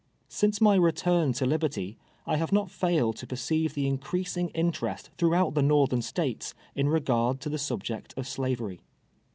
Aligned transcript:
'Since 0.27 0.61
my 0.61 0.73
return 0.77 1.31
to 1.33 1.45
liberty, 1.45 1.95
I 2.25 2.37
have 2.37 2.51
not 2.51 2.71
failed 2.71 3.17
to 3.17 3.27
per 3.27 3.35
ceive 3.35 3.75
the 3.75 3.85
increasing 3.85 4.49
interest 4.49 5.11
throughout 5.19 5.53
the 5.53 5.61
Xorthem 5.61 6.01
States, 6.01 6.55
in 6.73 6.89
regard 6.89 7.39
to 7.41 7.49
the 7.49 7.59
subject 7.59 8.11
of 8.17 8.25
Slavery. 8.27 8.81